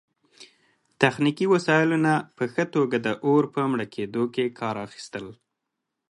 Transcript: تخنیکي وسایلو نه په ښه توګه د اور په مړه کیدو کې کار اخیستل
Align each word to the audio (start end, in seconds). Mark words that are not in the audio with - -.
تخنیکي 1.01 1.45
وسایلو 1.53 1.97
نه 2.05 2.13
په 2.35 2.43
ښه 2.53 2.63
توګه 2.75 2.97
د 3.05 3.07
اور 3.25 3.43
په 3.53 3.61
مړه 3.71 3.85
کیدو 3.95 4.23
کې 4.33 4.55
کار 4.59 4.75
اخیستل 4.87 5.25